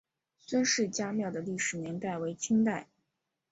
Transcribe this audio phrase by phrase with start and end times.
[0.39, 2.87] 孙氏家庙的历史年代为清代。